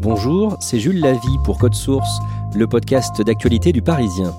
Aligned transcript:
Bonjour, 0.00 0.56
c'est 0.60 0.78
Jules 0.78 1.00
Lavie 1.00 1.38
pour 1.42 1.58
Code 1.58 1.74
Source, 1.74 2.20
le 2.54 2.68
podcast 2.68 3.20
d'actualité 3.20 3.72
du 3.72 3.82
Parisien. 3.82 4.32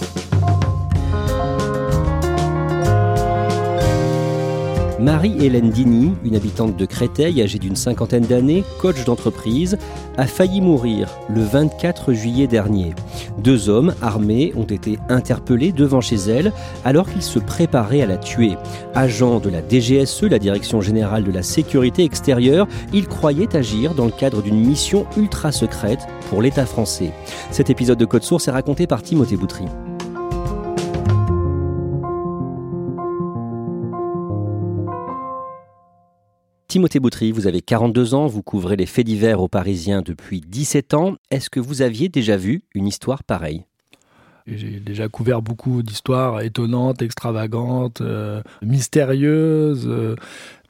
Marie-Hélène 5.01 5.69
Dini, 5.69 6.13
une 6.23 6.37
habitante 6.37 6.77
de 6.77 6.85
Créteil 6.85 7.41
âgée 7.41 7.59
d'une 7.59 7.75
cinquantaine 7.75 8.25
d'années, 8.25 8.63
coach 8.79 9.03
d'entreprise, 9.03 9.77
a 10.19 10.27
failli 10.27 10.59
mourir 10.59 11.07
le 11.29 11.41
24 11.41 12.11
juillet 12.11 12.45
dernier. 12.45 12.93
Deux 13.37 13.69
hommes 13.69 13.95
armés 14.01 14.51
ont 14.57 14.65
été 14.65 14.99
interpellés 15.07 15.71
devant 15.71 16.01
chez 16.01 16.17
elle 16.17 16.51
alors 16.83 17.09
qu'ils 17.09 17.23
se 17.23 17.39
préparaient 17.39 18.01
à 18.01 18.05
la 18.05 18.17
tuer. 18.17 18.57
Agents 18.95 19.39
de 19.39 19.49
la 19.49 19.61
DGSE, 19.61 20.23
la 20.23 20.37
Direction 20.37 20.81
générale 20.81 21.23
de 21.23 21.31
la 21.31 21.41
sécurité 21.41 22.03
extérieure, 22.03 22.67
ils 22.91 23.07
croyaient 23.07 23.55
agir 23.55 23.95
dans 23.95 24.05
le 24.05 24.11
cadre 24.11 24.41
d'une 24.41 24.59
mission 24.59 25.05
ultra 25.15 25.53
secrète 25.53 26.05
pour 26.29 26.41
l'État 26.41 26.65
français. 26.65 27.13
Cet 27.51 27.69
épisode 27.69 27.97
de 27.97 28.05
Code 28.05 28.23
Source 28.23 28.49
est 28.49 28.51
raconté 28.51 28.87
par 28.87 29.01
Timothée 29.01 29.37
Boutry. 29.37 29.65
Timothée 36.69 36.99
Boutry, 36.99 37.31
vous 37.31 37.47
avez 37.47 37.61
42 37.61 38.13
ans, 38.13 38.27
vous 38.27 38.43
couvrez 38.43 38.75
les 38.75 38.85
faits 38.85 39.07
divers 39.07 39.41
aux 39.41 39.47
Parisiens 39.47 40.03
depuis 40.03 40.39
17 40.39 40.93
ans. 40.93 41.15
Est-ce 41.31 41.49
que 41.49 41.59
vous 41.59 41.81
aviez 41.81 42.09
déjà 42.09 42.37
vu 42.37 42.61
une 42.75 42.85
histoire 42.85 43.23
pareille? 43.23 43.65
J'ai 44.45 44.79
déjà 44.79 45.07
couvert 45.07 45.41
beaucoup 45.41 45.81
d'histoires 45.81 46.41
étonnantes, 46.41 47.01
extravagantes, 47.01 48.01
euh, 48.01 48.43
mystérieuses. 48.61 49.87
Euh, 49.87 50.15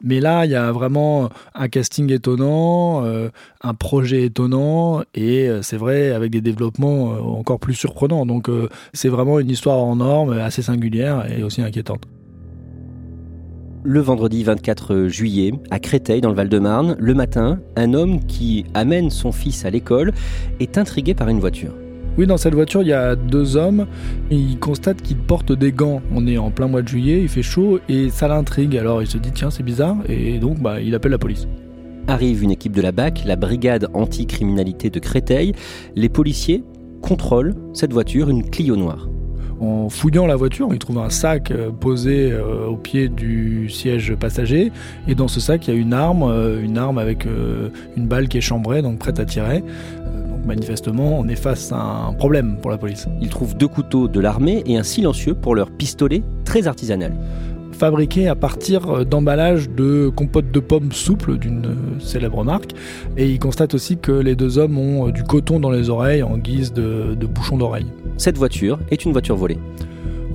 mais 0.01 0.21
là, 0.21 0.45
il 0.45 0.51
y 0.51 0.55
a 0.55 0.71
vraiment 0.71 1.27
un 1.53 1.67
casting 1.67 2.09
étonnant, 2.13 3.03
euh, 3.03 3.27
un 3.59 3.73
projet 3.73 4.23
étonnant, 4.23 5.01
et 5.15 5.49
c'est 5.63 5.75
vrai, 5.75 6.11
avec 6.11 6.31
des 6.31 6.39
développements 6.39 7.09
encore 7.37 7.59
plus 7.59 7.73
surprenants. 7.73 8.25
Donc, 8.25 8.49
c'est 8.93 9.09
vraiment 9.09 9.37
une 9.41 9.49
histoire 9.49 9.79
en 9.79 9.97
norme, 9.97 10.31
assez 10.31 10.61
singulière 10.61 11.29
et 11.29 11.43
aussi 11.43 11.61
inquiétante 11.61 12.05
le 13.83 13.99
vendredi 13.99 14.43
24 14.43 15.07
juillet, 15.07 15.53
à 15.71 15.79
Créteil, 15.79 16.21
dans 16.21 16.29
le 16.29 16.35
Val-de-Marne, 16.35 16.95
le 16.99 17.13
matin, 17.13 17.59
un 17.75 17.93
homme 17.93 18.25
qui 18.25 18.65
amène 18.73 19.09
son 19.09 19.31
fils 19.31 19.65
à 19.65 19.69
l'école 19.69 20.13
est 20.59 20.77
intrigué 20.77 21.13
par 21.13 21.29
une 21.29 21.39
voiture. 21.39 21.73
Oui, 22.17 22.27
dans 22.27 22.37
cette 22.37 22.53
voiture, 22.53 22.81
il 22.81 22.89
y 22.89 22.93
a 22.93 23.15
deux 23.15 23.55
hommes. 23.55 23.87
Il 24.29 24.59
constate 24.59 25.01
qu'ils 25.01 25.17
portent 25.17 25.53
des 25.53 25.71
gants. 25.71 26.01
On 26.13 26.27
est 26.27 26.37
en 26.37 26.51
plein 26.51 26.67
mois 26.67 26.81
de 26.81 26.87
juillet, 26.87 27.21
il 27.21 27.29
fait 27.29 27.41
chaud 27.43 27.79
et 27.87 28.09
ça 28.09 28.27
l'intrigue. 28.27 28.75
Alors 28.75 29.01
il 29.01 29.07
se 29.07 29.17
dit, 29.17 29.31
tiens, 29.31 29.51
c'est 29.51 29.63
bizarre. 29.63 29.97
Et 30.09 30.37
donc, 30.39 30.59
bah, 30.59 30.81
il 30.81 30.93
appelle 30.95 31.11
la 31.11 31.17
police. 31.17 31.47
Arrive 32.07 32.43
une 32.43 32.51
équipe 32.51 32.73
de 32.73 32.81
la 32.81 32.91
BAC, 32.91 33.23
la 33.25 33.35
brigade 33.35 33.87
anticriminalité 33.93 34.89
de 34.89 34.99
Créteil. 34.99 35.53
Les 35.95 36.09
policiers 36.09 36.63
contrôlent 37.01 37.55
cette 37.73 37.93
voiture, 37.93 38.29
une 38.29 38.49
Clio 38.49 38.75
noire. 38.75 39.07
En 39.59 39.89
fouillant 39.89 40.25
la 40.25 40.37
voiture, 40.37 40.69
ils 40.71 40.79
trouvent 40.79 40.99
un 40.99 41.09
sac 41.09 41.51
euh, 41.51 41.69
posé 41.69 42.31
euh, 42.31 42.67
au 42.67 42.77
pied 42.77 43.09
du 43.09 43.69
siège 43.69 44.15
passager. 44.15 44.71
Et 45.07 45.15
dans 45.15 45.27
ce 45.27 45.41
sac, 45.41 45.67
il 45.67 45.73
y 45.73 45.77
a 45.77 45.79
une 45.79 45.93
arme, 45.93 46.23
euh, 46.23 46.63
une 46.63 46.77
arme 46.77 46.97
avec 46.97 47.25
une 47.25 48.07
balle 48.07 48.29
qui 48.29 48.37
est 48.37 48.41
chambrée, 48.41 48.81
donc 48.81 48.99
prête 48.99 49.19
à 49.19 49.25
tirer. 49.25 49.59
Donc 49.59 50.45
manifestement, 50.45 51.19
on 51.19 51.27
est 51.27 51.35
face 51.35 51.71
à 51.73 51.81
un 51.81 52.13
problème 52.13 52.57
pour 52.61 52.71
la 52.71 52.77
police. 52.77 53.07
Ils 53.21 53.29
trouvent 53.29 53.57
deux 53.57 53.67
couteaux 53.67 54.07
de 54.07 54.19
l'armée 54.19 54.63
et 54.65 54.77
un 54.77 54.83
silencieux 54.83 55.33
pour 55.33 55.55
leur 55.55 55.69
pistolet 55.71 56.23
très 56.45 56.67
artisanal 56.67 57.13
fabriqué 57.79 58.27
à 58.27 58.35
partir 58.35 59.05
d'emballages 59.05 59.69
de 59.69 60.09
compotes 60.09 60.51
de 60.51 60.59
pommes 60.59 60.91
souples 60.91 61.37
d'une 61.37 61.75
célèbre 61.99 62.43
marque. 62.43 62.71
Et 63.17 63.29
il 63.29 63.39
constate 63.39 63.73
aussi 63.73 63.97
que 63.97 64.11
les 64.11 64.35
deux 64.35 64.57
hommes 64.57 64.77
ont 64.77 65.09
du 65.09 65.23
coton 65.23 65.59
dans 65.59 65.71
les 65.71 65.89
oreilles 65.89 66.21
en 66.21 66.37
guise 66.37 66.73
de, 66.73 67.15
de 67.15 67.25
bouchon 67.25 67.57
d'oreille. 67.57 67.87
Cette 68.17 68.37
voiture 68.37 68.79
est 68.91 69.05
une 69.05 69.13
voiture 69.13 69.37
volée. 69.37 69.57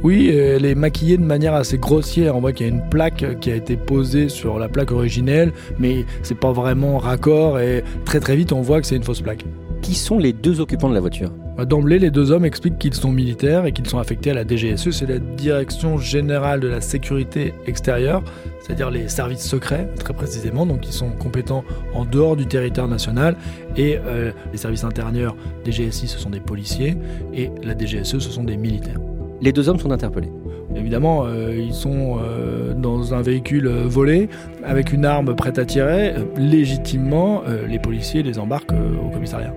Oui, 0.02 0.28
elle 0.28 0.66
est 0.66 0.74
maquillée 0.74 1.16
de 1.16 1.22
manière 1.22 1.54
assez 1.54 1.78
grossière. 1.78 2.36
On 2.36 2.40
voit 2.40 2.52
qu'il 2.52 2.66
y 2.66 2.70
a 2.70 2.72
une 2.72 2.88
plaque 2.90 3.38
qui 3.40 3.50
a 3.50 3.54
été 3.54 3.76
posée 3.76 4.28
sur 4.28 4.58
la 4.58 4.68
plaque 4.68 4.90
originelle, 4.90 5.52
mais 5.78 6.04
c'est 6.22 6.38
pas 6.38 6.52
vraiment 6.52 6.98
raccord 6.98 7.58
et 7.58 7.82
très 8.04 8.20
très 8.20 8.36
vite 8.36 8.52
on 8.52 8.60
voit 8.60 8.80
que 8.80 8.86
c'est 8.86 8.96
une 8.96 9.02
fausse 9.02 9.22
plaque. 9.22 9.44
Qui 9.80 9.94
sont 9.94 10.18
les 10.18 10.32
deux 10.32 10.60
occupants 10.60 10.88
de 10.90 10.94
la 10.94 11.00
voiture? 11.00 11.30
D'emblée, 11.62 12.00
les 12.00 12.10
deux 12.10 12.32
hommes 12.32 12.44
expliquent 12.44 12.78
qu'ils 12.78 12.94
sont 12.94 13.12
militaires 13.12 13.64
et 13.64 13.70
qu'ils 13.70 13.86
sont 13.86 13.98
affectés 13.98 14.32
à 14.32 14.34
la 14.34 14.44
DGSE, 14.44 14.90
c'est 14.90 15.06
la 15.06 15.20
Direction 15.20 15.98
Générale 15.98 16.58
de 16.58 16.66
la 16.66 16.80
Sécurité 16.80 17.54
Extérieure, 17.68 18.24
c'est-à-dire 18.60 18.90
les 18.90 19.08
services 19.08 19.46
secrets, 19.46 19.88
très 20.00 20.14
précisément, 20.14 20.66
donc 20.66 20.80
qui 20.80 20.92
sont 20.92 21.10
compétents 21.10 21.64
en 21.94 22.04
dehors 22.04 22.34
du 22.34 22.46
territoire 22.46 22.88
national. 22.88 23.36
Et 23.76 23.98
euh, 24.04 24.32
les 24.50 24.58
services 24.58 24.82
intérieurs 24.82 25.36
DGSI, 25.64 26.08
ce 26.08 26.18
sont 26.18 26.30
des 26.30 26.40
policiers, 26.40 26.96
et 27.32 27.50
la 27.62 27.78
DGSE, 27.78 28.18
ce 28.18 28.30
sont 28.30 28.44
des 28.44 28.56
militaires. 28.56 28.98
Les 29.40 29.52
deux 29.52 29.68
hommes 29.68 29.78
sont 29.78 29.92
interpellés. 29.92 30.32
Évidemment, 30.74 31.24
euh, 31.24 31.54
ils 31.56 31.74
sont 31.74 32.18
euh, 32.18 32.74
dans 32.74 33.14
un 33.14 33.22
véhicule 33.22 33.68
volé 33.68 34.28
avec 34.64 34.92
une 34.92 35.04
arme 35.04 35.36
prête 35.36 35.60
à 35.60 35.64
tirer. 35.64 36.14
légitimement, 36.36 37.42
les 37.68 37.78
policiers 37.78 38.24
les 38.24 38.40
embarquent 38.40 38.72
au 38.72 39.10
commissariat. 39.10 39.54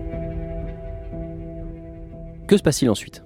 Que 2.48 2.56
se 2.56 2.64
passe-t-il 2.64 2.90
ensuite? 2.90 3.24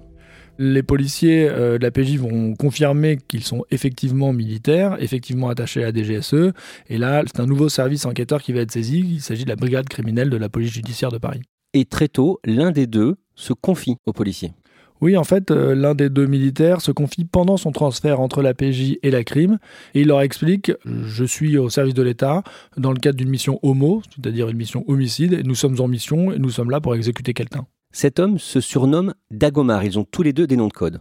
Les 0.58 0.82
policiers 0.82 1.48
euh, 1.48 1.78
de 1.78 1.82
la 1.82 1.92
PJ 1.92 2.16
vont 2.16 2.54
confirmer 2.54 3.18
qu'ils 3.28 3.44
sont 3.44 3.64
effectivement 3.70 4.32
militaires, 4.32 4.96
effectivement 4.98 5.48
attachés 5.48 5.84
à 5.84 5.92
la 5.92 5.92
DGSE. 5.92 6.52
Et 6.88 6.98
là, 6.98 7.22
c'est 7.26 7.40
un 7.40 7.46
nouveau 7.46 7.68
service 7.68 8.04
enquêteur 8.04 8.42
qui 8.42 8.52
va 8.52 8.60
être 8.60 8.72
saisi. 8.72 8.98
Il 8.98 9.20
s'agit 9.20 9.44
de 9.44 9.48
la 9.48 9.56
brigade 9.56 9.88
criminelle 9.88 10.28
de 10.28 10.36
la 10.36 10.48
police 10.48 10.72
judiciaire 10.72 11.12
de 11.12 11.18
Paris. 11.18 11.40
Et 11.72 11.84
très 11.84 12.08
tôt, 12.08 12.40
l'un 12.44 12.72
des 12.72 12.88
deux 12.88 13.14
se 13.36 13.52
confie 13.52 13.96
aux 14.06 14.12
policiers. 14.12 14.52
Oui, 15.00 15.16
en 15.16 15.24
fait, 15.24 15.50
euh, 15.50 15.74
l'un 15.74 15.94
des 15.94 16.10
deux 16.10 16.26
militaires 16.26 16.80
se 16.80 16.90
confie 16.90 17.24
pendant 17.24 17.56
son 17.56 17.70
transfert 17.70 18.20
entre 18.20 18.42
la 18.42 18.54
PJ 18.54 18.98
et 19.02 19.10
la 19.10 19.24
crime, 19.24 19.58
et 19.94 20.02
il 20.02 20.08
leur 20.08 20.20
explique 20.20 20.72
Je 20.84 21.24
suis 21.24 21.58
au 21.58 21.68
service 21.70 21.94
de 21.94 22.02
l'État 22.02 22.42
dans 22.76 22.92
le 22.92 22.98
cadre 22.98 23.16
d'une 23.16 23.30
mission 23.30 23.58
homo, 23.62 24.02
c'est-à-dire 24.14 24.48
une 24.48 24.56
mission 24.56 24.84
homicide, 24.88 25.32
et 25.32 25.42
nous 25.44 25.56
sommes 25.56 25.80
en 25.80 25.88
mission 25.88 26.32
et 26.32 26.38
nous 26.38 26.50
sommes 26.50 26.70
là 26.70 26.80
pour 26.80 26.94
exécuter 26.94 27.34
quelqu'un. 27.34 27.66
Cet 27.92 28.18
homme 28.18 28.38
se 28.38 28.60
surnomme 28.60 29.14
Dagomar. 29.30 29.84
Ils 29.84 29.98
ont 29.98 30.04
tous 30.04 30.22
les 30.22 30.32
deux 30.32 30.46
des 30.46 30.56
noms 30.56 30.68
de 30.68 30.72
code. 30.72 31.00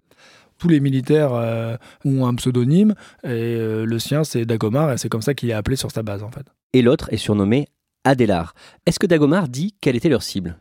Tous 0.58 0.68
les 0.68 0.80
militaires 0.80 1.34
euh, 1.34 1.76
ont 2.06 2.28
un 2.28 2.36
pseudonyme 2.36 2.94
et 3.24 3.30
euh, 3.30 3.84
le 3.86 3.98
sien 3.98 4.24
c'est 4.24 4.46
Dagomar 4.46 4.92
et 4.92 4.98
c'est 4.98 5.10
comme 5.10 5.24
ça 5.24 5.34
qu'il 5.34 5.50
est 5.50 5.54
appelé 5.54 5.76
sur 5.76 5.90
sa 5.90 6.04
base 6.04 6.22
en 6.22 6.30
fait. 6.30 6.46
Et 6.74 6.84
l'autre 6.84 7.12
est 7.12 7.18
surnommé 7.18 7.68
Adélar. 8.04 8.54
Est-ce 8.86 9.00
que 9.00 9.08
Dagomar 9.08 9.48
dit 9.48 9.74
quelle 9.82 9.96
était 9.96 10.10
leur 10.10 10.22
cible? 10.22 10.58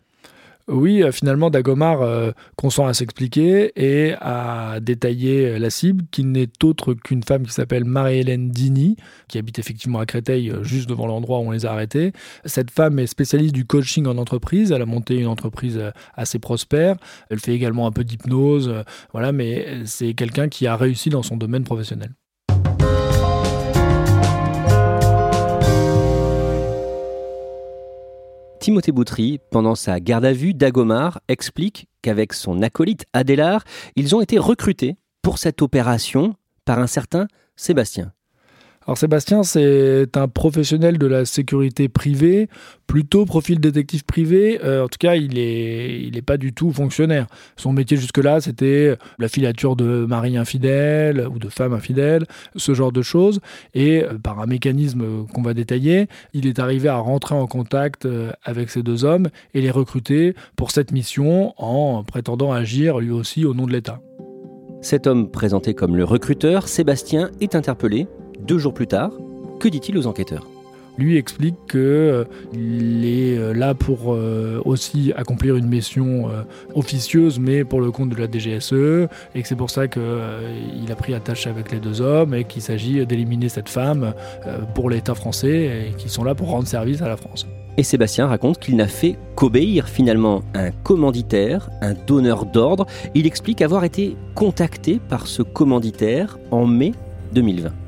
Oui, 0.71 1.03
euh, 1.03 1.11
finalement, 1.11 1.51
Dagomar 1.51 2.03
euh, 2.03 2.31
consent 2.57 2.87
à 2.87 2.95
s'expliquer 2.95 3.73
et 3.77 4.15
à 4.21 4.79
détailler 4.81 5.47
euh, 5.47 5.59
la 5.59 5.69
cible, 5.69 6.05
qui 6.11 6.25
n'est 6.25 6.49
autre 6.63 6.95
qu'une 6.95 7.23
femme 7.25 7.45
qui 7.45 7.53
s'appelle 7.53 7.85
Marie-Hélène 7.85 8.51
Dini, 8.51 8.97
qui 9.29 9.39
habite 9.39 9.59
effectivement 9.59 9.99
à 9.99 10.07
Créteil, 10.07 10.53
juste 10.63 10.89
devant 10.89 11.07
l'endroit 11.07 11.41
où 11.41 11.43
on 11.43 11.51
les 11.51 11.67
a 11.67 11.73
arrêtés. 11.73 12.13
Cette 12.45 12.71
femme 12.71 12.99
est 12.99 13.07
spécialiste 13.07 13.55
du 13.55 13.65
coaching 13.65 14.07
en 14.07 14.17
entreprise. 14.17 14.71
Elle 14.71 14.83
a 14.83 14.87
monté 14.87 15.17
une 15.17 15.27
entreprise 15.27 15.81
assez 16.15 16.39
prospère. 16.39 16.97
Elle 17.31 17.41
fait 17.41 17.55
également 17.55 17.87
un 17.87 17.93
peu 17.93 18.05
d'hypnose. 18.05 18.73
Voilà, 19.13 19.33
mais 19.33 19.85
c'est 19.87 20.15
quelqu'un 20.15 20.49
qui 20.49 20.67
a 20.67 20.77
réussi 20.77 21.11
dans 21.11 21.23
son 21.23 21.37
domaine 21.37 21.65
professionnel. 21.65 22.11
Timothée 28.61 28.93
Boutry, 28.93 29.39
pendant 29.51 29.75
sa 29.75 30.01
garde 30.01 30.27
à 30.27 30.35
vue, 30.35 30.53
Dagomar 30.53 31.21
explique 31.29 31.89
qu'avec 32.03 32.35
son 32.35 32.61
acolyte 32.61 33.07
Adélard, 33.15 33.65
ils 33.97 34.15
ont 34.15 34.21
été 34.21 34.39
recrutés 34.39 34.99
pour 35.23 35.39
cette 35.39 35.63
opération 35.63 36.35
par 36.67 36.79
un 36.79 36.87
certain 36.87 37.27
Sébastien. 37.57 38.13
Alors 38.91 38.99
Sébastien, 38.99 39.45
c'est 39.45 40.17
un 40.17 40.27
professionnel 40.27 40.99
de 40.99 41.07
la 41.07 41.25
sécurité 41.25 41.89
privée, 41.89 42.49
plutôt 42.89 43.25
profil 43.25 43.61
détective 43.61 44.05
privé. 44.05 44.59
Euh, 44.65 44.83
en 44.83 44.89
tout 44.89 44.99
cas, 44.99 45.15
il 45.15 45.35
n'est 45.35 46.01
il 46.01 46.23
pas 46.25 46.37
du 46.37 46.53
tout 46.53 46.73
fonctionnaire. 46.73 47.29
Son 47.57 47.73
métier 47.73 47.97
jusque-là, 47.97 48.41
c'était 48.41 48.97
la 49.21 49.29
filature 49.29 49.77
de 49.77 50.07
mari 50.07 50.37
infidèle 50.37 51.29
ou 51.33 51.39
de 51.39 51.49
femme 51.49 51.73
infidèle, 51.73 52.27
ce 52.57 52.75
genre 52.75 52.91
de 52.91 53.01
choses. 53.01 53.39
Et 53.75 54.03
euh, 54.03 54.19
par 54.19 54.41
un 54.41 54.47
mécanisme 54.47 55.25
qu'on 55.33 55.43
va 55.43 55.55
détailler, 55.55 56.09
il 56.33 56.49
est 56.49 56.59
arrivé 56.59 56.89
à 56.89 56.97
rentrer 56.97 57.37
en 57.37 57.47
contact 57.47 58.07
euh, 58.07 58.33
avec 58.43 58.71
ces 58.71 58.83
deux 58.83 59.05
hommes 59.05 59.29
et 59.55 59.61
les 59.61 59.71
recruter 59.71 60.35
pour 60.57 60.73
cette 60.73 60.91
mission 60.91 61.55
en 61.59 62.03
prétendant 62.03 62.51
agir 62.51 62.99
lui 62.99 63.13
aussi 63.13 63.45
au 63.45 63.55
nom 63.55 63.69
de 63.69 63.73
l'État. 63.73 64.01
Cet 64.83 65.07
homme 65.07 65.31
présenté 65.31 65.75
comme 65.75 65.95
le 65.95 66.03
recruteur, 66.03 66.67
Sébastien, 66.67 67.31
est 67.41 67.55
interpellé 67.55 68.09
deux 68.47 68.59
jours 68.59 68.75
plus 68.75 68.87
tard, 68.87 69.13
que 69.59 69.69
dit-il 69.69 69.97
aux 69.99 70.07
enquêteurs? 70.07 70.47
Lui 70.99 71.17
explique 71.17 71.55
qu'il 71.71 71.81
euh, 71.81 72.25
est 72.53 73.39
euh, 73.39 73.53
là 73.55 73.75
pour 73.75 74.13
euh, 74.13 74.61
aussi 74.65 75.13
accomplir 75.17 75.57
une 75.57 75.67
mission 75.67 76.29
officieuse, 76.75 77.39
mais 77.39 77.65
pour 77.65 77.81
le 77.81 77.91
compte 77.91 78.11
de 78.11 78.17
la 78.17 78.27
DGSE, 78.31 79.09
et 79.35 79.43
que 79.43 79.49
c'est 79.49 79.57
pour 79.57 79.71
ça 79.71 79.89
qu'il 79.89 80.03
a 80.91 80.95
pris 80.97 81.15
attache 81.15 81.47
avec 81.47 81.73
les 81.73 81.79
deux 81.79 82.01
hommes, 82.01 82.35
et 82.35 82.45
qu'il 82.45 82.63
s'agit 82.63 83.07
d'éliminer 83.07 83.49
cette 83.49 83.69
femme 83.69 84.13
pour 84.75 84.91
l'État 84.91 85.15
français, 85.15 85.89
et 85.89 85.97
qu'ils 85.97 86.11
sont 86.11 86.25
là 86.25 86.35
pour 86.35 86.49
rendre 86.51 86.67
service 86.67 87.03
à 87.03 87.09
la 87.09 87.17
France. 87.17 87.47
Et 87.77 87.83
Sébastien 87.83 88.27
raconte 88.27 88.59
qu'il 88.59 88.77
n'a 88.77 88.89
fait 88.89 89.17
qu'obéir 89.37 89.89
finalement 89.89 90.43
un 90.55 90.71
commanditaire, 90.71 91.71
un 91.81 91.95
donneur 91.95 92.45
d'ordre. 92.45 92.87
Il 93.15 93.27
explique 93.27 93.63
avoir 93.63 93.85
été 93.85 94.17
contacté 94.35 95.01
par 95.09 95.27
ce 95.27 95.43
commanditaire 95.43 96.39
en 96.51 96.67
mai 96.67 96.93
2020. 97.33 97.80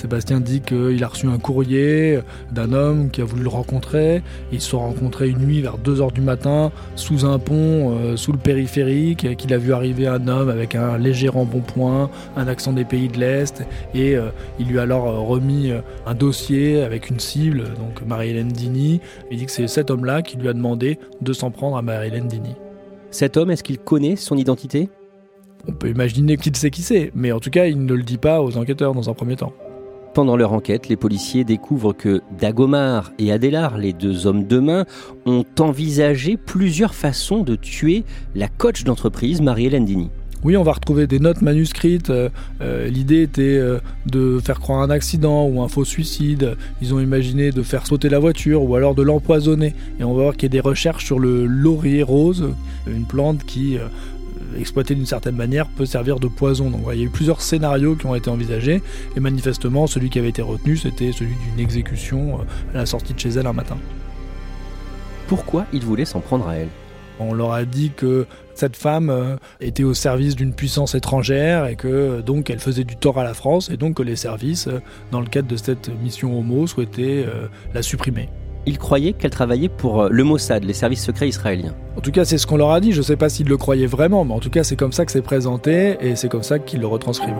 Sébastien 0.00 0.40
dit 0.40 0.62
qu'il 0.62 1.04
a 1.04 1.08
reçu 1.08 1.26
un 1.26 1.36
courrier 1.36 2.20
d'un 2.52 2.72
homme 2.72 3.10
qui 3.10 3.20
a 3.20 3.24
voulu 3.24 3.42
le 3.42 3.50
rencontrer. 3.50 4.22
Ils 4.50 4.62
se 4.62 4.70
sont 4.70 4.78
rencontrés 4.78 5.28
une 5.28 5.40
nuit 5.40 5.60
vers 5.60 5.76
2h 5.76 6.14
du 6.14 6.22
matin 6.22 6.72
sous 6.96 7.26
un 7.26 7.38
pont, 7.38 7.98
euh, 7.98 8.16
sous 8.16 8.32
le 8.32 8.38
périphérique, 8.38 9.36
qu'il 9.36 9.52
a 9.52 9.58
vu 9.58 9.74
arriver 9.74 10.06
un 10.06 10.26
homme 10.26 10.48
avec 10.48 10.74
un 10.74 10.96
léger 10.96 11.28
embonpoint, 11.28 12.08
un 12.34 12.48
accent 12.48 12.72
des 12.72 12.86
pays 12.86 13.08
de 13.08 13.18
l'Est, 13.18 13.62
et 13.94 14.16
euh, 14.16 14.30
il 14.58 14.68
lui 14.68 14.78
a 14.78 14.82
alors 14.82 15.06
euh, 15.06 15.18
remis 15.18 15.70
un 16.06 16.14
dossier 16.14 16.82
avec 16.82 17.10
une 17.10 17.20
cible, 17.20 17.64
donc 17.78 18.00
Marie-Hélène 18.06 18.48
Dini. 18.48 19.02
Il 19.30 19.36
dit 19.36 19.44
que 19.44 19.52
c'est 19.52 19.66
cet 19.66 19.90
homme-là 19.90 20.22
qui 20.22 20.38
lui 20.38 20.48
a 20.48 20.54
demandé 20.54 20.98
de 21.20 21.34
s'en 21.34 21.50
prendre 21.50 21.76
à 21.76 21.82
Marie-Hélène 21.82 22.26
Dini. 22.26 22.54
Cet 23.10 23.36
homme, 23.36 23.50
est-ce 23.50 23.62
qu'il 23.62 23.76
connaît 23.76 24.16
son 24.16 24.38
identité? 24.38 24.88
On 25.68 25.72
peut 25.72 25.90
imaginer 25.90 26.38
qu'il 26.38 26.56
sait 26.56 26.70
qui 26.70 26.80
c'est, 26.80 27.12
mais 27.14 27.32
en 27.32 27.38
tout 27.38 27.50
cas, 27.50 27.66
il 27.66 27.84
ne 27.84 27.92
le 27.92 28.02
dit 28.02 28.16
pas 28.16 28.40
aux 28.40 28.56
enquêteurs 28.56 28.94
dans 28.94 29.10
un 29.10 29.12
premier 29.12 29.36
temps. 29.36 29.52
Pendant 30.12 30.36
leur 30.36 30.52
enquête, 30.52 30.88
les 30.88 30.96
policiers 30.96 31.44
découvrent 31.44 31.92
que 31.92 32.20
Dagomar 32.36 33.12
et 33.18 33.30
Adélar, 33.30 33.78
les 33.78 33.92
deux 33.92 34.26
hommes 34.26 34.44
de 34.44 34.58
main, 34.58 34.84
ont 35.24 35.44
envisagé 35.60 36.36
plusieurs 36.36 36.94
façons 36.94 37.44
de 37.44 37.54
tuer 37.54 38.04
la 38.34 38.48
coach 38.48 38.82
d'entreprise 38.82 39.40
Marie-Hélène 39.40 39.84
Dini. 39.84 40.10
Oui, 40.42 40.56
on 40.56 40.62
va 40.62 40.72
retrouver 40.72 41.06
des 41.06 41.20
notes 41.20 41.42
manuscrites. 41.42 42.08
Euh, 42.08 42.30
euh, 42.60 42.88
l'idée 42.88 43.22
était 43.22 43.42
euh, 43.42 43.78
de 44.06 44.40
faire 44.42 44.58
croire 44.58 44.80
un 44.80 44.88
accident 44.88 45.46
ou 45.46 45.60
un 45.62 45.68
faux 45.68 45.84
suicide. 45.84 46.56
Ils 46.80 46.94
ont 46.94 46.98
imaginé 46.98 47.52
de 47.52 47.62
faire 47.62 47.86
sauter 47.86 48.08
la 48.08 48.18
voiture 48.18 48.62
ou 48.62 48.74
alors 48.74 48.94
de 48.94 49.02
l'empoisonner. 49.02 49.74
Et 50.00 50.04
on 50.04 50.14
va 50.14 50.22
voir 50.22 50.32
qu'il 50.34 50.44
y 50.44 50.46
a 50.46 50.48
des 50.48 50.60
recherches 50.60 51.04
sur 51.04 51.18
le 51.18 51.44
laurier 51.44 52.02
rose, 52.02 52.54
une 52.86 53.04
plante 53.04 53.44
qui 53.44 53.76
exploité 54.58 54.94
d'une 54.94 55.06
certaine 55.06 55.36
manière, 55.36 55.66
peut 55.66 55.86
servir 55.86 56.20
de 56.20 56.28
poison. 56.28 56.70
Donc 56.70 56.82
il 56.92 56.98
y 56.98 57.02
a 57.02 57.04
eu 57.04 57.10
plusieurs 57.10 57.40
scénarios 57.40 57.94
qui 57.94 58.06
ont 58.06 58.14
été 58.14 58.30
envisagés, 58.30 58.82
et 59.16 59.20
manifestement, 59.20 59.86
celui 59.86 60.10
qui 60.10 60.18
avait 60.18 60.28
été 60.28 60.42
retenu, 60.42 60.76
c'était 60.76 61.12
celui 61.12 61.34
d'une 61.34 61.62
exécution 61.62 62.40
euh, 62.40 62.74
à 62.74 62.78
la 62.78 62.86
sortie 62.86 63.14
de 63.14 63.18
chez 63.18 63.30
elle 63.30 63.46
un 63.46 63.52
matin. 63.52 63.78
Pourquoi 65.28 65.66
il 65.72 65.84
voulait 65.84 66.04
s'en 66.04 66.20
prendre 66.20 66.48
à 66.48 66.56
elle? 66.56 66.68
On 67.18 67.34
leur 67.34 67.52
a 67.52 67.64
dit 67.64 67.92
que 67.94 68.26
cette 68.54 68.76
femme 68.76 69.10
euh, 69.10 69.36
était 69.60 69.84
au 69.84 69.94
service 69.94 70.36
d'une 70.36 70.54
puissance 70.54 70.94
étrangère 70.94 71.66
et 71.66 71.76
que 71.76 72.20
donc 72.22 72.50
elle 72.50 72.60
faisait 72.60 72.84
du 72.84 72.96
tort 72.96 73.18
à 73.18 73.24
la 73.24 73.34
France 73.34 73.70
et 73.70 73.76
donc 73.76 73.94
que 73.98 74.02
les 74.02 74.16
services, 74.16 74.68
euh, 74.68 74.80
dans 75.12 75.20
le 75.20 75.26
cadre 75.26 75.48
de 75.48 75.56
cette 75.56 75.90
mission 76.02 76.38
homo, 76.38 76.66
souhaitaient 76.66 77.26
la 77.74 77.82
supprimer 77.82 78.28
ils 78.66 78.78
croyaient 78.78 79.12
qu'elle 79.12 79.30
travaillait 79.30 79.68
pour 79.68 80.02
euh, 80.02 80.08
le 80.10 80.24
Mossad, 80.24 80.64
les 80.64 80.72
services 80.72 81.04
secrets 81.04 81.28
israéliens. 81.28 81.74
En 81.96 82.00
tout 82.00 82.12
cas, 82.12 82.24
c'est 82.24 82.38
ce 82.38 82.46
qu'on 82.46 82.56
leur 82.56 82.70
a 82.70 82.80
dit. 82.80 82.92
Je 82.92 82.98
ne 82.98 83.02
sais 83.02 83.16
pas 83.16 83.28
s'ils 83.28 83.48
le 83.48 83.56
croyaient 83.56 83.86
vraiment, 83.86 84.24
mais 84.24 84.34
en 84.34 84.40
tout 84.40 84.50
cas, 84.50 84.64
c'est 84.64 84.76
comme 84.76 84.92
ça 84.92 85.04
que 85.04 85.12
c'est 85.12 85.22
présenté 85.22 85.96
et 86.00 86.16
c'est 86.16 86.28
comme 86.28 86.42
ça 86.42 86.58
qu'ils 86.58 86.80
le 86.80 86.86
retranscrivent. 86.86 87.34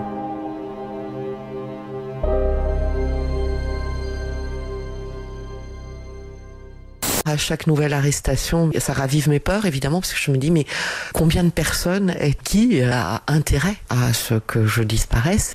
À 7.27 7.37
chaque 7.37 7.69
nouvelle 7.69 7.93
arrestation, 7.93 8.71
ça 8.79 8.93
ravive 8.93 9.29
mes 9.29 9.39
peurs, 9.39 9.65
évidemment, 9.65 10.01
parce 10.01 10.13
que 10.13 10.19
je 10.19 10.33
me 10.33 10.37
dis, 10.37 10.51
mais 10.51 10.67
combien 11.15 11.45
de 11.45 11.51
personnes 11.51 12.15
et 12.21 12.35
qui 12.35 12.83
a 12.83 13.23
intérêt 13.29 13.77
à 13.89 14.13
ce 14.13 14.35
que 14.35 14.67
je 14.67 14.83
disparaisse? 14.83 15.53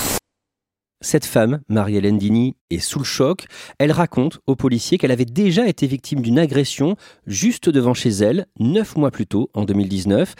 Cette 1.05 1.25
femme, 1.25 1.61
Marie-Hélène 1.69 2.17
Dini, 2.17 2.55
est 2.71 2.79
sous 2.79 2.99
le 2.99 3.05
choc. 3.05 3.45
Elle 3.77 3.91
raconte 3.91 4.39
aux 4.47 4.55
policiers 4.55 4.97
qu'elle 4.97 5.11
avait 5.11 5.25
déjà 5.25 5.67
été 5.67 5.85
victime 5.85 6.21
d'une 6.21 6.39
agression 6.39 6.95
juste 7.27 7.69
devant 7.69 7.93
chez 7.93 8.09
elle, 8.09 8.47
neuf 8.59 8.95
mois 8.95 9.11
plus 9.11 9.27
tôt, 9.27 9.51
en 9.53 9.65
2019. 9.65 10.33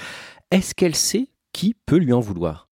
Est-ce 0.50 0.74
qu'elle 0.74 0.96
sait 0.96 1.28
qui 1.54 1.76
peut 1.86 1.98
lui 1.98 2.14
en 2.14 2.20
vouloir? 2.20 2.68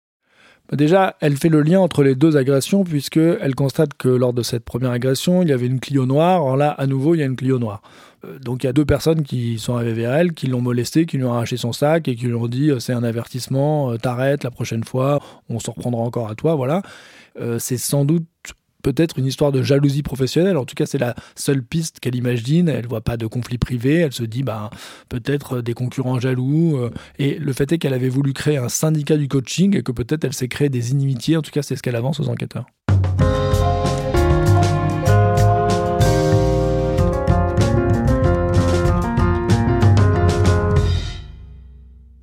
Bah, 0.69 0.75
Déjà, 0.75 1.17
elle 1.21 1.37
fait 1.37 1.49
le 1.49 1.61
lien 1.61 1.79
entre 1.79 2.01
les 2.01 2.15
deux 2.15 2.35
agressions, 2.35 2.83
puisqu'elle 2.83 3.53
constate 3.53 3.93
que 3.93 4.09
lors 4.09 4.33
de 4.33 4.41
cette 4.41 4.65
première 4.65 4.91
agression, 4.91 5.43
il 5.43 5.49
y 5.49 5.53
avait 5.53 5.67
une 5.67 5.79
Clio 5.79 6.07
noire. 6.07 6.41
Alors 6.41 6.57
là, 6.57 6.71
à 6.71 6.87
nouveau, 6.87 7.13
il 7.13 7.19
y 7.19 7.21
a 7.21 7.25
une 7.27 7.35
Clio 7.35 7.59
noire. 7.59 7.83
Euh, 8.25 8.39
donc 8.39 8.63
il 8.63 8.67
y 8.67 8.69
a 8.69 8.73
deux 8.73 8.85
personnes 8.85 9.23
qui 9.23 9.59
sont 9.59 9.75
arrivées 9.75 9.93
vers 9.93 10.13
elle, 10.13 10.33
qui 10.33 10.47
l'ont 10.47 10.61
molestée, 10.61 11.05
qui 11.05 11.17
lui 11.17 11.25
ont 11.25 11.33
arraché 11.33 11.57
son 11.57 11.73
sac 11.73 12.07
et 12.07 12.15
qui 12.15 12.25
lui 12.25 12.33
ont 12.33 12.47
dit 12.47 12.69
euh, 12.69 12.79
c'est 12.79 12.93
un 12.93 13.03
avertissement, 13.03 13.91
euh, 13.91 13.97
t'arrêtes 13.97 14.43
la 14.43 14.51
prochaine 14.51 14.83
fois, 14.83 15.21
on 15.49 15.59
se 15.59 15.69
reprendra 15.69 16.01
encore 16.01 16.29
à 16.29 16.35
toi, 16.35 16.55
voilà. 16.55 16.81
C'est 17.57 17.77
sans 17.77 18.05
doute 18.05 18.27
peut-être 18.83 19.17
une 19.17 19.25
histoire 19.25 19.51
de 19.51 19.63
jalousie 19.63 20.03
professionnelle. 20.03 20.55
En 20.55 20.65
tout 20.65 20.75
cas, 20.75 20.85
c'est 20.85 20.99
la 20.99 21.15
seule 21.35 21.63
piste 21.63 21.99
qu'elle 21.99 22.13
imagine. 22.13 22.69
Elle 22.69 22.85
voit 22.85 23.01
pas 23.01 23.17
de 23.17 23.25
conflit 23.25 23.57
privé. 23.57 23.95
Elle 23.95 24.13
se 24.13 24.21
dit, 24.21 24.43
ben, 24.43 24.69
peut-être 25.09 25.61
des 25.61 25.73
concurrents 25.73 26.19
jaloux. 26.19 26.79
Et 27.17 27.39
le 27.39 27.53
fait 27.53 27.71
est 27.71 27.79
qu'elle 27.79 27.95
avait 27.95 28.09
voulu 28.09 28.33
créer 28.33 28.57
un 28.57 28.69
syndicat 28.69 29.17
du 29.17 29.27
coaching 29.27 29.75
et 29.75 29.81
que 29.81 29.91
peut-être 29.91 30.25
elle 30.25 30.33
s'est 30.33 30.47
créé 30.47 30.69
des 30.69 30.91
inimitiés. 30.91 31.37
En 31.37 31.41
tout 31.41 31.49
cas, 31.49 31.63
c'est 31.63 31.75
ce 31.75 31.81
qu'elle 31.81 31.95
avance 31.95 32.19
aux 32.19 32.29
enquêteurs. 32.29 32.67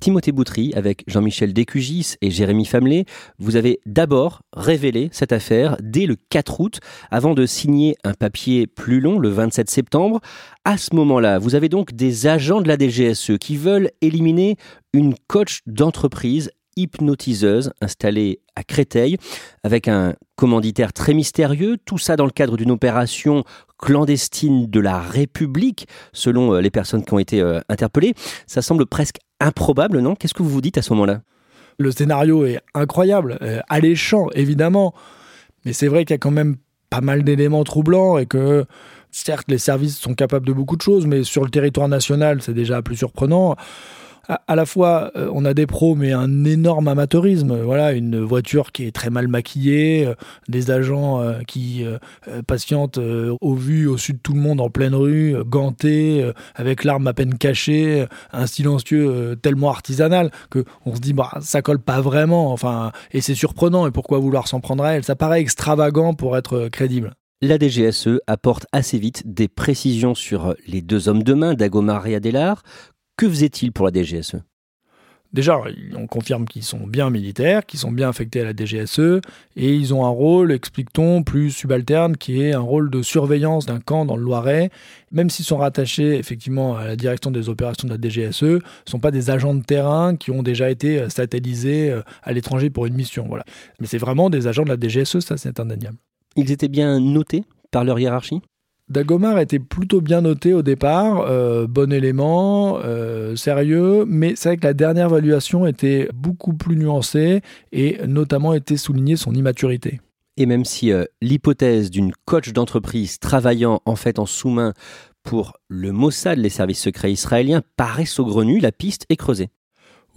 Timothée 0.01 0.31
Boutry, 0.31 0.73
avec 0.75 1.03
Jean-Michel 1.05 1.53
Décugis 1.53 2.15
et 2.21 2.31
Jérémy 2.31 2.65
Famelet, 2.65 3.05
vous 3.37 3.55
avez 3.55 3.79
d'abord 3.85 4.41
révélé 4.51 5.09
cette 5.11 5.31
affaire 5.31 5.77
dès 5.79 6.07
le 6.07 6.15
4 6.29 6.59
août, 6.59 6.79
avant 7.11 7.35
de 7.35 7.45
signer 7.45 7.95
un 8.03 8.15
papier 8.15 8.65
plus 8.65 8.99
long 8.99 9.19
le 9.19 9.29
27 9.29 9.69
septembre. 9.69 10.19
À 10.65 10.79
ce 10.79 10.95
moment-là, 10.95 11.37
vous 11.37 11.53
avez 11.53 11.69
donc 11.69 11.93
des 11.93 12.25
agents 12.25 12.61
de 12.61 12.67
la 12.67 12.77
DGSE 12.77 13.37
qui 13.39 13.57
veulent 13.57 13.91
éliminer 14.01 14.57
une 14.91 15.13
coach 15.27 15.59
d'entreprise 15.67 16.49
hypnotiseuse 16.75 17.71
installée 17.81 18.39
à 18.55 18.63
Créteil 18.63 19.17
avec 19.63 19.87
un 19.87 20.15
commanditaire 20.35 20.93
très 20.93 21.13
mystérieux, 21.13 21.77
tout 21.85 21.97
ça 21.97 22.15
dans 22.15 22.25
le 22.25 22.31
cadre 22.31 22.57
d'une 22.57 22.71
opération 22.71 23.43
clandestine 23.77 24.67
de 24.67 24.79
la 24.79 24.99
République, 24.99 25.87
selon 26.13 26.53
euh, 26.53 26.61
les 26.61 26.69
personnes 26.69 27.03
qui 27.03 27.13
ont 27.13 27.19
été 27.19 27.41
euh, 27.41 27.59
interpellées. 27.67 28.13
Ça 28.47 28.61
semble 28.61 28.85
presque 28.85 29.17
improbable, 29.39 29.99
non? 29.99 30.15
Qu'est-ce 30.15 30.33
que 30.33 30.43
vous 30.43 30.49
vous 30.49 30.61
dites 30.61 30.77
à 30.77 30.81
ce 30.81 30.93
moment-là? 30.93 31.21
Le 31.77 31.91
scénario 31.91 32.45
est 32.45 32.59
incroyable, 32.75 33.39
euh, 33.41 33.59
alléchant 33.69 34.27
évidemment, 34.35 34.93
mais 35.65 35.73
c'est 35.73 35.87
vrai 35.87 36.05
qu'il 36.05 36.13
y 36.13 36.15
a 36.15 36.19
quand 36.19 36.31
même 36.31 36.57
pas 36.89 37.01
mal 37.01 37.23
d'éléments 37.23 37.63
troublants 37.63 38.17
et 38.17 38.25
que 38.25 38.65
certes 39.09 39.45
les 39.47 39.57
services 39.57 39.97
sont 39.97 40.13
capables 40.13 40.45
de 40.45 40.53
beaucoup 40.53 40.75
de 40.75 40.81
choses, 40.81 41.07
mais 41.07 41.23
sur 41.23 41.43
le 41.43 41.49
territoire 41.49 41.87
national 41.87 42.41
c'est 42.41 42.53
déjà 42.53 42.81
plus 42.81 42.97
surprenant 42.97 43.55
à, 44.47 44.55
la 44.55 44.65
fois, 44.65 45.11
euh, 45.15 45.29
on 45.33 45.43
a 45.43 45.53
des 45.53 45.67
pros, 45.67 45.95
mais 45.95 46.13
un 46.13 46.45
énorme 46.45 46.87
amateurisme. 46.87 47.61
Voilà, 47.61 47.91
une 47.91 48.21
voiture 48.21 48.71
qui 48.71 48.85
est 48.85 48.91
très 48.91 49.09
mal 49.09 49.27
maquillée, 49.27 50.05
euh, 50.07 50.13
des 50.47 50.71
agents 50.71 51.21
euh, 51.21 51.41
qui 51.47 51.85
patientent 52.47 52.99
au 52.99 53.55
vu, 53.55 53.87
au 53.87 53.97
sud 53.97 54.17
de 54.17 54.21
tout 54.21 54.33
le 54.33 54.39
monde, 54.39 54.61
en 54.61 54.69
pleine 54.69 54.95
rue, 54.95 55.35
gantés, 55.45 56.29
avec 56.55 56.83
l'arme 56.83 57.07
à 57.07 57.13
peine 57.13 57.37
cachée, 57.37 58.05
un 58.31 58.45
silencieux 58.45 59.35
tellement 59.41 59.69
artisanal 59.69 60.31
que 60.49 60.63
on 60.85 60.95
se 60.95 61.01
dit, 61.01 61.13
bah, 61.13 61.31
ça 61.41 61.61
colle 61.61 61.79
pas 61.79 62.01
vraiment. 62.01 62.51
Enfin, 62.51 62.91
et 63.11 63.21
c'est 63.21 63.35
surprenant. 63.35 63.87
Et 63.87 63.91
pourquoi 63.91 64.19
vouloir 64.19 64.47
s'en 64.47 64.59
prendre 64.59 64.83
à 64.83 64.93
elle? 64.93 65.03
Ça 65.03 65.15
paraît 65.15 65.41
extravagant 65.41 66.13
pour 66.13 66.37
être 66.37 66.69
crédible. 66.69 67.13
La 67.43 67.57
DGSE 67.57 68.19
apporte 68.27 68.67
assez 68.71 68.99
vite 68.99 69.23
des 69.25 69.47
précisions 69.47 70.13
sur 70.13 70.53
les 70.67 70.83
deux 70.83 71.09
hommes 71.09 71.23
de 71.23 71.33
main, 71.33 71.55
Dagomar 71.55 72.05
et 72.05 72.13
Adélar. 72.13 72.61
Que 73.17 73.29
faisait-il 73.29 73.71
pour 73.71 73.85
la 73.85 73.91
DGSE 73.91 74.37
Déjà, 75.33 75.61
on 75.95 76.07
confirme 76.07 76.45
qu'ils 76.45 76.63
sont 76.63 76.85
bien 76.85 77.09
militaires, 77.09 77.65
qu'ils 77.65 77.79
sont 77.79 77.91
bien 77.91 78.09
affectés 78.09 78.41
à 78.41 78.43
la 78.43 78.53
DGSE, 78.53 79.21
et 79.55 79.73
ils 79.73 79.93
ont 79.93 80.05
un 80.05 80.09
rôle, 80.09 80.51
explique-t-on, 80.51 81.23
plus 81.23 81.51
subalterne, 81.51 82.17
qui 82.17 82.41
est 82.41 82.51
un 82.51 82.59
rôle 82.59 82.89
de 82.89 83.01
surveillance 83.01 83.65
d'un 83.65 83.79
camp 83.79 84.05
dans 84.05 84.17
le 84.17 84.23
Loiret. 84.23 84.71
Même 85.13 85.29
s'ils 85.29 85.45
sont 85.45 85.55
rattachés 85.55 86.15
effectivement 86.15 86.75
à 86.75 86.85
la 86.85 86.95
direction 86.97 87.31
des 87.31 87.47
opérations 87.47 87.87
de 87.87 87.93
la 87.93 88.09
DGSE, 88.09 88.41
ne 88.43 88.59
sont 88.85 88.99
pas 88.99 89.11
des 89.11 89.29
agents 89.29 89.55
de 89.55 89.63
terrain 89.63 90.17
qui 90.17 90.31
ont 90.31 90.43
déjà 90.43 90.69
été 90.69 91.09
satellisés 91.09 91.91
euh, 91.91 92.01
à 92.23 92.33
l'étranger 92.33 92.69
pour 92.69 92.85
une 92.85 92.95
mission. 92.95 93.25
Voilà. 93.29 93.45
Mais 93.79 93.87
c'est 93.87 93.97
vraiment 93.97 94.29
des 94.29 94.47
agents 94.47 94.63
de 94.63 94.69
la 94.69 94.77
DGSE, 94.77 95.19
ça 95.21 95.37
c'est 95.37 95.61
indéniable. 95.61 95.97
Ils 96.35 96.51
étaient 96.51 96.67
bien 96.67 96.99
notés 96.99 97.45
par 97.71 97.85
leur 97.85 97.99
hiérarchie? 97.99 98.41
Dagomar 98.91 99.39
était 99.39 99.59
plutôt 99.59 100.01
bien 100.01 100.19
noté 100.21 100.53
au 100.53 100.61
départ, 100.61 101.21
euh, 101.21 101.65
bon 101.65 101.93
élément, 101.93 102.79
euh, 102.83 103.37
sérieux, 103.37 104.03
mais 104.05 104.33
c'est 104.35 104.49
vrai 104.49 104.57
que 104.57 104.67
la 104.67 104.73
dernière 104.73 105.05
évaluation 105.07 105.65
était 105.65 106.09
beaucoup 106.13 106.53
plus 106.53 106.75
nuancée 106.75 107.41
et 107.71 107.99
notamment 108.05 108.53
était 108.53 108.75
soulignée 108.75 109.15
son 109.15 109.33
immaturité. 109.33 110.01
Et 110.35 110.45
même 110.45 110.65
si 110.65 110.91
euh, 110.91 111.05
l'hypothèse 111.21 111.89
d'une 111.89 112.11
coach 112.25 112.51
d'entreprise 112.51 113.17
travaillant 113.19 113.81
en 113.85 113.95
fait 113.95 114.19
en 114.19 114.25
sous-main 114.25 114.73
pour 115.23 115.53
le 115.69 115.93
Mossad, 115.93 116.37
les 116.37 116.49
services 116.49 116.81
secrets 116.81 117.13
israéliens, 117.13 117.61
paraît 117.77 118.05
saugrenue, 118.05 118.59
la 118.59 118.73
piste 118.73 119.05
est 119.09 119.15
creusée. 119.15 119.49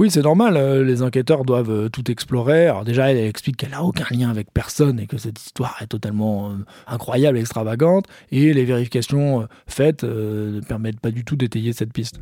Oui, 0.00 0.10
c'est 0.10 0.22
normal, 0.22 0.56
euh, 0.56 0.82
les 0.82 1.02
enquêteurs 1.02 1.44
doivent 1.44 1.70
euh, 1.70 1.88
tout 1.88 2.10
explorer. 2.10 2.66
Alors 2.66 2.84
déjà, 2.84 3.12
elle 3.12 3.18
explique 3.18 3.58
qu'elle 3.58 3.70
n'a 3.70 3.84
aucun 3.84 4.06
lien 4.10 4.28
avec 4.28 4.52
personne 4.52 4.98
et 4.98 5.06
que 5.06 5.18
cette 5.18 5.40
histoire 5.40 5.76
est 5.82 5.86
totalement 5.86 6.50
euh, 6.50 6.54
incroyable, 6.88 7.38
extravagante, 7.38 8.06
et 8.32 8.52
les 8.52 8.64
vérifications 8.64 9.46
faites 9.68 10.02
ne 10.02 10.60
permettent 10.66 10.98
pas 10.98 11.12
du 11.12 11.24
tout 11.24 11.36
d'étayer 11.36 11.72
cette 11.72 11.92
piste. 11.92 12.20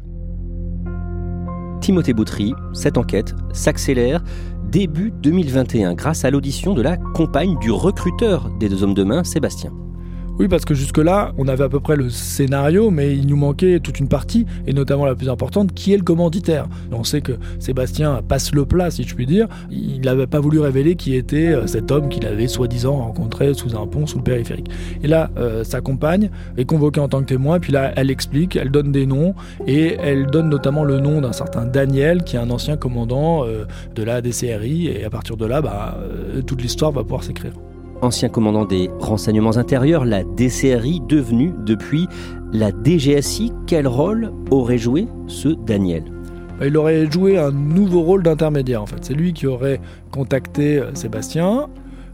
Timothée 1.80 2.12
Boutry, 2.12 2.52
cette 2.74 2.98
enquête 2.98 3.34
s'accélère 3.54 4.22
début 4.70 5.10
2021 5.10 5.94
grâce 5.94 6.26
à 6.26 6.30
l'audition 6.30 6.74
de 6.74 6.82
la 6.82 6.98
compagne 6.98 7.58
du 7.58 7.70
recruteur 7.70 8.50
des 8.60 8.68
deux 8.68 8.82
hommes 8.82 8.94
de 8.94 9.02
main, 9.02 9.24
Sébastien. 9.24 9.72
Oui, 10.38 10.48
parce 10.48 10.64
que 10.64 10.74
jusque-là, 10.74 11.32
on 11.36 11.46
avait 11.46 11.64
à 11.64 11.68
peu 11.68 11.78
près 11.78 11.94
le 11.94 12.08
scénario, 12.08 12.90
mais 12.90 13.14
il 13.14 13.26
nous 13.26 13.36
manquait 13.36 13.80
toute 13.80 14.00
une 14.00 14.08
partie, 14.08 14.46
et 14.66 14.72
notamment 14.72 15.04
la 15.04 15.14
plus 15.14 15.28
importante, 15.28 15.74
qui 15.74 15.92
est 15.92 15.96
le 15.98 16.02
commanditaire. 16.02 16.68
On 16.90 17.04
sait 17.04 17.20
que 17.20 17.32
Sébastien 17.58 18.22
passe 18.26 18.54
le 18.54 18.64
plat, 18.64 18.90
si 18.90 19.02
je 19.02 19.14
puis 19.14 19.26
dire. 19.26 19.46
Il 19.70 20.00
n'avait 20.00 20.26
pas 20.26 20.40
voulu 20.40 20.58
révéler 20.58 20.96
qui 20.96 21.14
était 21.14 21.48
euh, 21.48 21.66
cet 21.66 21.90
homme 21.90 22.08
qu'il 22.08 22.26
avait 22.26 22.48
soi-disant 22.48 22.96
rencontré 22.96 23.52
sous 23.52 23.76
un 23.76 23.86
pont, 23.86 24.06
sous 24.06 24.18
le 24.18 24.24
périphérique. 24.24 24.70
Et 25.02 25.06
là, 25.06 25.30
euh, 25.36 25.64
sa 25.64 25.82
compagne 25.82 26.30
est 26.56 26.64
convoquée 26.64 27.00
en 27.00 27.08
tant 27.08 27.20
que 27.20 27.26
témoin, 27.26 27.60
puis 27.60 27.72
là, 27.72 27.92
elle 27.96 28.10
explique, 28.10 28.56
elle 28.56 28.70
donne 28.70 28.90
des 28.90 29.04
noms, 29.04 29.34
et 29.66 29.96
elle 30.00 30.26
donne 30.26 30.48
notamment 30.48 30.84
le 30.84 30.98
nom 30.98 31.20
d'un 31.20 31.32
certain 31.32 31.66
Daniel, 31.66 32.24
qui 32.24 32.36
est 32.36 32.40
un 32.40 32.50
ancien 32.50 32.78
commandant 32.78 33.44
euh, 33.44 33.64
de 33.94 34.02
la 34.02 34.22
DCRI, 34.22 34.88
et 34.88 35.04
à 35.04 35.10
partir 35.10 35.36
de 35.36 35.44
là, 35.44 35.60
bah, 35.60 35.98
toute 36.46 36.62
l'histoire 36.62 36.90
va 36.90 37.02
pouvoir 37.02 37.22
s'écrire 37.22 37.52
ancien 38.02 38.28
commandant 38.28 38.64
des 38.64 38.90
renseignements 38.99 39.56
intérieurs, 39.56 40.04
la 40.04 40.25
DCRI 40.25 41.00
devenue 41.09 41.54
depuis 41.64 42.09
la 42.52 42.71
DGSI. 42.71 43.52
Quel 43.66 43.87
rôle 43.87 44.32
aurait 44.50 44.78
joué 44.78 45.06
ce 45.28 45.49
Daniel? 45.49 46.04
Bah, 46.59 46.66
il 46.66 46.76
aurait 46.76 47.11
joué 47.11 47.38
un 47.38 47.50
nouveau 47.50 48.02
rôle 48.02 48.23
d'intermédiaire 48.23 48.82
en 48.82 48.87
fait. 48.87 48.99
C'est 49.02 49.14
lui 49.14 49.32
qui 49.32 49.47
aurait 49.47 49.80
contacté 50.11 50.78
euh, 50.78 50.94
Sébastien 50.94 51.68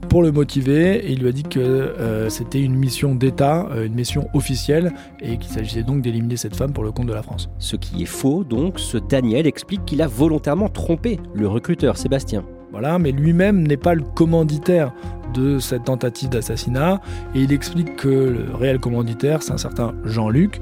pour 0.09 0.23
le 0.23 0.30
motiver 0.30 0.97
et 1.07 1.12
il 1.12 1.21
lui 1.21 1.28
a 1.28 1.33
dit 1.33 1.42
que 1.42 1.59
euh, 1.59 2.28
c'était 2.28 2.62
une 2.62 2.75
mission 2.75 3.14
d'État, 3.14 3.68
euh, 3.73 3.87
une 3.87 3.95
mission 3.95 4.28
officielle 4.35 4.92
et 5.21 5.38
qu'il 5.38 5.50
s'agissait 5.50 5.83
donc 5.83 6.02
d'éliminer 6.02 6.37
cette 6.37 6.54
femme 6.54 6.73
pour 6.73 6.85
le 6.85 6.92
compte 6.92 7.07
de 7.07 7.12
la 7.12 7.23
France. 7.23 7.50
Ce 7.59 7.76
qui 7.76 8.02
est 8.02 8.07
faux 8.07 8.45
donc, 8.45 8.78
ce 8.78 8.97
Daniel 8.97 9.47
explique 9.47 9.85
qu'il 9.85 10.02
a 10.02 10.07
volontairement 10.07 10.68
trompé 10.68 11.18
le 11.35 11.49
recruteur 11.49 11.97
Sébastien. 11.97 12.45
Voilà, 12.71 12.99
mais 12.99 13.12
lui-même 13.12 13.66
n'est 13.66 13.78
pas 13.78 13.95
le 13.95 14.02
commanditaire 14.02 14.92
de 15.35 15.58
cette 15.58 15.85
tentative 15.85 16.28
d'assassinat. 16.28 17.00
Et 17.35 17.42
il 17.42 17.52
explique 17.52 17.97
que 17.97 18.08
le 18.08 18.54
réel 18.54 18.78
commanditaire 18.78 19.42
c'est 19.42 19.52
un 19.52 19.58
certain 19.58 19.94
Jean-Luc 20.04 20.61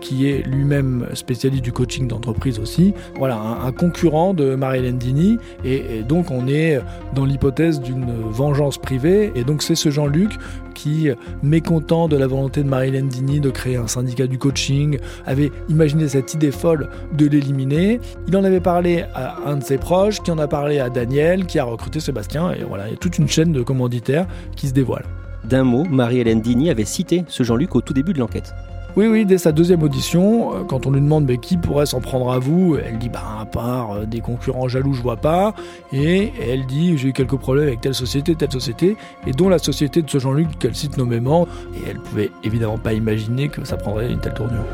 qui 0.00 0.28
est 0.28 0.46
lui-même 0.46 1.06
spécialiste 1.14 1.64
du 1.64 1.72
coaching 1.72 2.08
d'entreprise 2.08 2.58
aussi 2.58 2.94
voilà 3.16 3.38
un, 3.38 3.72
concurrent 3.72 4.34
de 4.34 4.54
Marie-Hélène 4.54 4.98
Dini 4.98 5.38
et, 5.64 6.02
donc 6.02 6.30
on 6.30 6.48
est 6.48 6.80
dans 7.14 7.24
l'hypothèse 7.24 7.80
d'une 7.80 8.06
vengeance 8.30 8.78
privée 8.78 9.32
et 9.34 9.44
donc 9.44 9.62
c'est 9.62 9.74
ce 9.74 9.90
Jean-Luc 9.90 10.32
qui 10.74 11.08
mécontent 11.42 12.08
de 12.08 12.16
la 12.16 12.26
volonté 12.26 12.62
de 12.62 12.68
Marie-Hélène 12.68 13.08
Dini 13.08 13.40
de 13.40 13.50
créer 13.50 13.76
un 13.76 13.88
syndicat 13.88 14.26
du 14.26 14.38
coaching 14.38 14.98
avait 15.26 15.50
imaginé 15.68 16.08
cette 16.08 16.34
idée 16.34 16.52
folle 16.52 16.88
de 17.16 17.26
l'éliminer 17.26 18.00
il 18.26 18.36
en 18.36 18.44
avait 18.44 18.60
parlé 18.60 19.04
à 19.14 19.38
un 19.46 19.56
de 19.56 19.64
ses 19.64 19.78
proches 19.78 20.20
qui 20.20 20.30
en 20.30 20.38
a 20.38 20.46
parlé 20.46 20.78
à 20.78 20.90
Daniel 20.90 21.46
qui 21.46 21.58
a 21.58 21.64
recruté 21.64 22.00
Sébastien 22.00 22.52
et 22.52 22.64
voilà 22.64 22.88
il 22.88 22.92
y 22.92 22.94
a 22.94 22.96
toute 22.96 23.18
une 23.18 23.28
chaîne 23.28 23.52
de 23.52 23.62
commanditaires 23.62 24.26
qui 24.56 24.68
se 24.68 24.72
dévoile. 24.72 25.04
D'un 25.44 25.64
mot, 25.64 25.84
Marie-Hélène 25.84 26.40
Dini 26.40 26.70
avait 26.70 26.84
cité 26.84 27.24
ce 27.28 27.42
Jean-Luc 27.42 27.74
au 27.74 27.80
tout 27.80 27.94
début 27.94 28.12
de 28.12 28.18
l'enquête. 28.18 28.52
Oui, 28.98 29.06
oui, 29.06 29.24
dès 29.24 29.38
sa 29.38 29.52
deuxième 29.52 29.84
audition, 29.84 30.52
euh, 30.52 30.64
quand 30.64 30.84
on 30.86 30.90
lui 30.90 31.00
demande 31.00 31.24
mais 31.24 31.38
qui 31.38 31.56
pourrait 31.56 31.86
s'en 31.86 32.00
prendre 32.00 32.32
à 32.32 32.40
vous, 32.40 32.76
elle 32.84 32.98
dit 32.98 33.08
bah 33.08 33.22
à 33.42 33.46
part 33.46 33.92
euh, 33.92 34.06
des 34.06 34.18
concurrents 34.20 34.66
jaloux, 34.66 34.92
je 34.92 35.00
vois 35.00 35.18
pas. 35.18 35.54
Et 35.92 36.32
elle 36.50 36.66
dit 36.66 36.98
j'ai 36.98 37.10
eu 37.10 37.12
quelques 37.12 37.36
problèmes 37.36 37.68
avec 37.68 37.80
telle 37.80 37.94
société, 37.94 38.34
telle 38.34 38.50
société, 38.50 38.96
et 39.24 39.30
dont 39.30 39.48
la 39.48 39.60
société 39.60 40.02
de 40.02 40.10
ce 40.10 40.18
Jean-Luc 40.18 40.58
qu'elle 40.58 40.74
cite 40.74 40.96
nommément. 40.96 41.46
Et 41.76 41.88
elle 41.88 42.00
pouvait 42.00 42.32
évidemment 42.42 42.76
pas 42.76 42.92
imaginer 42.92 43.48
que 43.48 43.64
ça 43.64 43.76
prendrait 43.76 44.10
une 44.10 44.18
telle 44.18 44.34
tournure. 44.34 44.64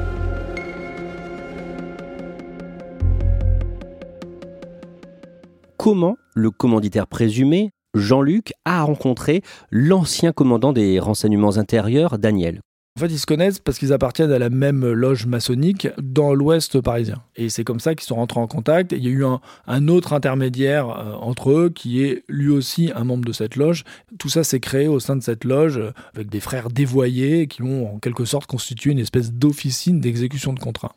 Comment 5.76 6.16
le 6.34 6.50
commanditaire 6.50 7.08
présumé 7.08 7.72
Jean-Luc 7.92 8.54
a 8.64 8.84
rencontré 8.84 9.42
l'ancien 9.70 10.32
commandant 10.32 10.72
des 10.72 10.98
renseignements 10.98 11.58
intérieurs, 11.58 12.16
Daniel? 12.16 12.62
En 12.96 13.00
fait, 13.00 13.12
ils 13.12 13.18
se 13.18 13.26
connaissent 13.26 13.58
parce 13.58 13.80
qu'ils 13.80 13.92
appartiennent 13.92 14.30
à 14.30 14.38
la 14.38 14.50
même 14.50 14.86
loge 14.86 15.26
maçonnique 15.26 15.88
dans 16.00 16.32
l'ouest 16.32 16.80
parisien. 16.80 17.24
Et 17.34 17.48
c'est 17.48 17.64
comme 17.64 17.80
ça 17.80 17.96
qu'ils 17.96 18.06
sont 18.06 18.14
rentrés 18.14 18.38
en 18.38 18.46
contact. 18.46 18.92
il 18.92 19.02
y 19.02 19.08
a 19.08 19.10
eu 19.10 19.24
un, 19.24 19.88
autre 19.88 20.12
intermédiaire 20.12 20.90
euh, 20.90 21.14
entre 21.14 21.50
eux 21.50 21.70
qui 21.70 22.04
est 22.04 22.22
lui 22.28 22.50
aussi 22.50 22.92
un 22.94 23.02
membre 23.02 23.24
de 23.24 23.32
cette 23.32 23.56
loge. 23.56 23.82
Tout 24.20 24.28
ça 24.28 24.44
s'est 24.44 24.60
créé 24.60 24.86
au 24.86 25.00
sein 25.00 25.16
de 25.16 25.24
cette 25.24 25.42
loge 25.42 25.78
euh, 25.78 25.90
avec 26.14 26.30
des 26.30 26.38
frères 26.38 26.68
dévoyés 26.70 27.48
qui 27.48 27.62
ont 27.62 27.96
en 27.96 27.98
quelque 27.98 28.24
sorte 28.24 28.46
constitué 28.46 28.92
une 28.92 29.00
espèce 29.00 29.32
d'officine 29.32 30.00
d'exécution 30.00 30.52
de 30.52 30.60
contrat. 30.60 30.94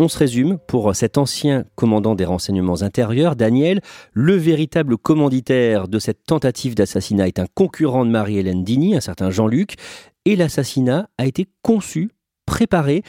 On 0.00 0.08
se 0.08 0.18
résume, 0.18 0.58
pour 0.66 0.94
cet 0.96 1.18
ancien 1.18 1.64
commandant 1.76 2.16
des 2.16 2.24
renseignements 2.24 2.82
intérieurs, 2.82 3.36
Daniel, 3.36 3.80
le 4.12 4.34
véritable 4.34 4.98
commanditaire 4.98 5.86
de 5.86 6.00
cette 6.00 6.24
tentative 6.24 6.74
d'assassinat 6.74 7.28
est 7.28 7.38
un 7.38 7.46
concurrent 7.54 8.04
de 8.04 8.10
Marie-Hélène 8.10 8.64
Dini, 8.64 8.96
un 8.96 9.00
certain 9.00 9.30
Jean-Luc, 9.30 9.76
et 10.24 10.34
l'assassinat 10.34 11.08
a 11.16 11.26
été 11.26 11.46
conçu, 11.62 12.10
préparé 12.44 13.02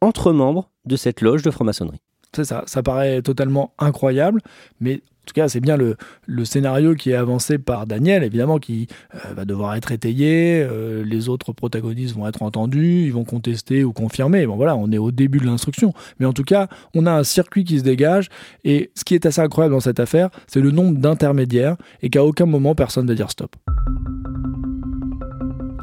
entre 0.00 0.32
membres 0.32 0.70
de 0.84 0.94
cette 0.94 1.22
loge 1.22 1.42
de 1.42 1.50
franc-maçonnerie. 1.50 2.00
Ça, 2.34 2.62
ça 2.66 2.82
paraît 2.82 3.22
totalement 3.22 3.72
incroyable, 3.78 4.40
mais 4.80 5.02
en 5.28 5.28
tout 5.28 5.34
cas, 5.34 5.48
c'est 5.48 5.60
bien 5.60 5.76
le, 5.76 6.44
scénario 6.46 6.94
qui 6.94 7.10
est 7.10 7.14
avancé 7.14 7.58
par 7.58 7.86
Daniel, 7.86 8.24
évidemment, 8.24 8.58
qui 8.58 8.86
euh, 9.14 9.34
va 9.34 9.44
devoir 9.44 9.74
être 9.74 9.92
étayé. 9.92 10.62
Euh, 10.66 11.04
les 11.04 11.28
autres 11.28 11.52
protagonistes 11.52 12.16
vont 12.16 12.26
être 12.26 12.40
entendus, 12.40 13.02
ils 13.04 13.12
vont 13.12 13.24
contester 13.24 13.84
ou 13.84 13.92
confirmer. 13.92 14.46
Bon, 14.46 14.56
voilà, 14.56 14.74
on 14.74 14.90
est 14.90 14.96
au 14.96 15.10
début 15.10 15.38
de 15.38 15.44
l'instruction. 15.44 15.92
Mais 16.18 16.24
en 16.24 16.32
tout 16.32 16.44
cas, 16.44 16.68
on 16.94 17.04
a 17.04 17.12
un 17.12 17.24
circuit 17.24 17.64
qui 17.64 17.78
se 17.78 17.84
dégage. 17.84 18.30
Et 18.64 18.90
ce 18.94 19.04
qui 19.04 19.14
est 19.14 19.26
assez 19.26 19.42
incroyable 19.42 19.74
dans 19.74 19.80
cette 19.80 20.00
affaire, 20.00 20.30
c'est 20.46 20.62
le 20.62 20.70
nombre 20.70 20.96
d'intermédiaires 20.96 21.76
et 22.00 22.08
qu'à 22.08 22.24
aucun 22.24 22.46
moment 22.46 22.74
personne 22.74 23.04
ne 23.04 23.10
va 23.10 23.14
dire 23.14 23.30
stop. 23.30 23.54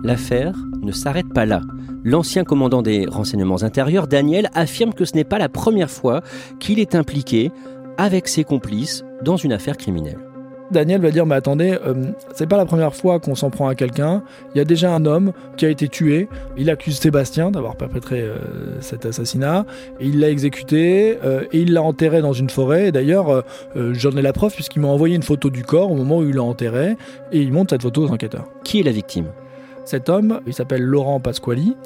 L'affaire 0.06 0.54
ne 0.84 0.92
s'arrête 0.92 1.34
pas 1.34 1.48
là. 1.48 1.62
L'ancien 2.04 2.44
commandant 2.44 2.84
des 2.84 3.08
renseignements 3.08 3.64
intérieurs, 3.64 4.08
Daniel, 4.08 4.52
affirme 4.54 4.94
que 4.94 5.04
ce 5.04 5.16
n'est 5.16 5.24
pas 5.24 5.40
la 5.40 5.50
première 5.50 5.90
fois 5.90 6.22
qu'il 6.60 6.78
est 6.78 6.94
impliqué 6.94 7.52
avec 7.98 8.28
ses 8.28 8.44
complices 8.44 9.04
dans 9.24 9.36
une 9.36 9.52
affaire 9.52 9.78
criminelle. 9.78 10.20
Daniel 10.70 11.02
va 11.02 11.10
dire 11.10 11.26
mais 11.26 11.34
attendez, 11.34 11.76
euh, 11.84 12.12
c'est 12.36 12.46
pas 12.46 12.58
la 12.58 12.66
première 12.66 12.94
fois 12.94 13.20
qu'on 13.20 13.34
s'en 13.34 13.50
prend 13.50 13.68
à 13.68 13.74
quelqu'un. 13.74 14.22
Il 14.54 14.60
y 14.60 14.62
a 14.62 14.64
déjà 14.64 14.94
un 14.94 15.08
homme 15.08 15.32
qui 15.58 15.66
a 15.66 15.70
été 15.70 15.88
tué. 15.88 16.30
Il 16.56 16.70
accuse 16.70 17.00
Sébastien 17.00 17.50
d'avoir 17.50 17.76
perpétré 17.76 18.22
euh, 18.22 18.36
cet 18.82 19.08
assassinat. 19.08 19.66
Il 20.00 20.20
l'a 20.20 20.30
exécuté 20.30 21.18
euh, 21.24 21.46
et 21.52 21.62
il 21.62 21.74
l'a 21.74 21.82
enterré 21.82 22.22
dans 22.22 22.34
une 22.34 22.52
forêt. 22.52 22.92
D'ailleurs, 22.92 23.44
j'en 23.76 24.12
ai 24.12 24.22
la 24.22 24.34
preuve 24.34 24.54
puisqu'il 24.54 24.82
m'a 24.82 24.88
envoyé 24.88 25.16
une 25.16 25.24
photo 25.24 25.50
du 25.50 25.64
corps 25.64 25.92
au 25.92 25.96
moment 25.96 26.20
où 26.20 26.30
il 26.30 26.36
l'a 26.36 26.44
enterré 26.44 26.96
et 27.32 27.42
il 27.42 27.52
montre 27.52 27.72
cette 27.72 27.82
photo 27.82 28.04
aux 28.04 28.12
enquêteurs. 28.12 28.46
Qui 28.64 28.82
est 28.82 28.84
la 28.84 28.92
victime? 28.92 29.26
Cet 29.86 30.10
homme, 30.10 30.42
il 30.48 30.54
s'appelle 30.54 30.82
Laurent 30.82 31.20
Pasquali 31.20 31.78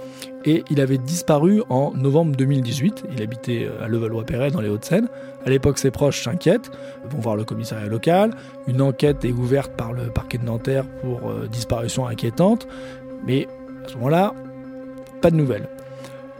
et 0.45 0.63
il 0.69 0.79
avait 0.79 0.97
disparu 0.97 1.61
en 1.69 1.91
novembre 1.93 2.35
2018. 2.37 3.03
Il 3.11 3.21
habitait 3.21 3.65
euh, 3.65 3.83
à 3.83 3.89
Levallois-Perret 3.89 4.51
dans 4.51 4.61
les 4.61 4.69
Hauts-de-Seine. 4.69 5.09
À 5.45 5.49
l'époque, 5.49 5.77
ses 5.77 5.91
proches 5.91 6.23
s'inquiètent, 6.23 6.71
vont 7.09 7.19
voir 7.19 7.35
le 7.35 7.43
commissariat 7.43 7.87
local. 7.87 8.31
Une 8.67 8.81
enquête 8.81 9.25
est 9.25 9.33
ouverte 9.33 9.73
par 9.73 9.91
le 9.91 10.03
parquet 10.03 10.37
de 10.37 10.45
Nanterre 10.45 10.85
pour 11.01 11.29
euh, 11.29 11.47
disparition 11.51 12.07
inquiétante. 12.07 12.67
Mais 13.27 13.47
à 13.85 13.89
ce 13.89 13.95
moment-là, 13.95 14.33
pas 15.21 15.29
de 15.29 15.35
nouvelles. 15.35 15.67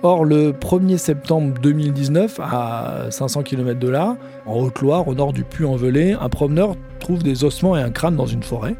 Or, 0.01 0.24
le 0.24 0.54
1er 0.54 0.98
septembre 0.98 1.56
2019, 1.62 2.39
à 2.42 3.08
500 3.10 3.44
km 3.44 3.78
de 3.78 3.89
là, 3.89 4.16
en 4.46 4.58
Haute-Loire, 4.62 5.10
au 5.10 5.13
nord 5.13 5.34
du 5.34 5.44
Puy-en-Velay, 5.44 6.13
un 6.13 6.30
promeneur 6.30 6.78
trouve 7.01 7.22
des 7.22 7.44
ossements 7.44 7.75
et 7.75 7.82
un 7.82 7.92
crâne 7.92 8.16
dans 8.16 8.25
une 8.25 8.44
forêt. 8.44 8.78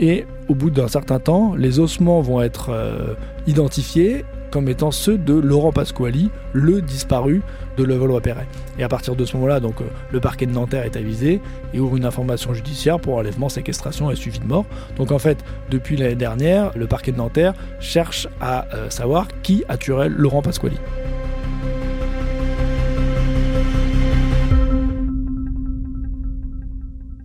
Et 0.00 0.24
au 0.48 0.54
bout 0.54 0.70
d'un 0.70 0.88
certain 0.88 1.20
temps, 1.20 1.54
les 1.54 1.78
ossements 1.78 2.22
vont 2.22 2.40
être 2.40 2.70
euh, 2.70 3.12
identifiés 3.46 4.24
comme 4.50 4.68
étant 4.68 4.90
ceux 4.90 5.18
de 5.18 5.34
Laurent 5.34 5.72
Pasquali, 5.72 6.30
le 6.54 6.80
disparu 6.80 7.42
de 7.76 7.84
Levallois-Perret. 7.84 8.46
Et 8.78 8.82
à 8.82 8.88
partir 8.88 9.14
de 9.14 9.24
ce 9.26 9.36
moment-là, 9.36 9.60
donc, 9.60 9.80
euh, 9.80 9.84
le 10.10 10.18
parquet 10.18 10.46
de 10.46 10.52
Nanterre 10.52 10.84
est 10.84 10.96
avisé 10.96 11.40
et 11.74 11.78
ouvre 11.78 11.96
une 11.96 12.06
information 12.06 12.54
judiciaire 12.54 12.98
pour 12.98 13.16
enlèvement, 13.16 13.50
séquestration 13.50 14.10
et 14.10 14.16
suivi 14.16 14.38
de 14.40 14.46
mort. 14.46 14.64
Donc 14.96 15.12
en 15.12 15.18
fait, 15.18 15.44
depuis 15.70 15.98
l'année 15.98 16.14
dernière, 16.14 16.72
le 16.76 16.86
parquet 16.86 17.12
de 17.12 17.18
Nanterre 17.18 17.52
cherche 17.78 18.26
à 18.40 18.66
euh, 18.74 18.88
savoir 18.88 19.28
qui 19.42 19.64
a 19.68 19.76
tué 19.76 20.08
Laurent 20.08 20.40
Pasquali. 20.40 20.78